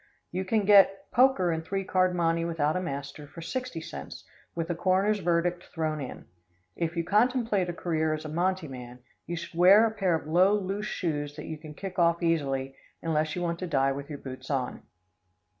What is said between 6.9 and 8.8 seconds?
you contemplate a career as a monte